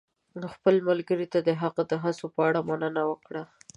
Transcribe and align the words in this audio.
خپل 0.53 0.75
ملګري 0.89 1.27
ته 1.33 1.39
د 1.47 1.49
هغوی 1.61 1.83
د 1.91 1.93
هڅو 2.03 2.25
په 2.35 2.39
اړه 2.47 2.59
مننه 2.69 3.01
وکړه. 3.11 3.43